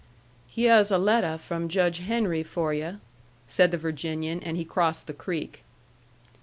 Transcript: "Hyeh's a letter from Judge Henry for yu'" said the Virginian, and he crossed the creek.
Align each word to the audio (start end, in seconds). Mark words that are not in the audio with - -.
"Hyeh's 0.55 0.89
a 0.89 0.97
letter 0.97 1.37
from 1.37 1.69
Judge 1.69 1.99
Henry 1.99 2.41
for 2.41 2.73
yu'" 2.73 2.99
said 3.47 3.69
the 3.69 3.77
Virginian, 3.77 4.41
and 4.41 4.57
he 4.57 4.65
crossed 4.65 5.05
the 5.05 5.13
creek. 5.13 5.63